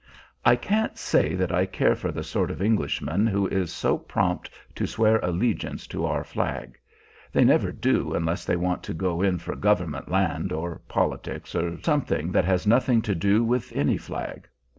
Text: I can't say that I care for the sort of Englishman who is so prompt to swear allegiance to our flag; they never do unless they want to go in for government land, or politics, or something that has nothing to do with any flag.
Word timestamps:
I 0.43 0.55
can't 0.55 0.97
say 0.97 1.35
that 1.35 1.51
I 1.53 1.67
care 1.67 1.95
for 1.95 2.11
the 2.11 2.23
sort 2.23 2.49
of 2.49 2.59
Englishman 2.59 3.27
who 3.27 3.45
is 3.45 3.71
so 3.71 3.99
prompt 3.99 4.49
to 4.73 4.87
swear 4.87 5.19
allegiance 5.21 5.85
to 5.93 6.07
our 6.07 6.23
flag; 6.23 6.79
they 7.31 7.43
never 7.43 7.71
do 7.71 8.15
unless 8.15 8.43
they 8.43 8.55
want 8.55 8.81
to 8.85 8.95
go 8.95 9.21
in 9.21 9.37
for 9.37 9.55
government 9.55 10.09
land, 10.09 10.51
or 10.51 10.81
politics, 10.87 11.53
or 11.53 11.79
something 11.83 12.31
that 12.31 12.45
has 12.45 12.65
nothing 12.65 13.03
to 13.03 13.13
do 13.13 13.43
with 13.43 13.71
any 13.75 13.97
flag. 13.97 14.49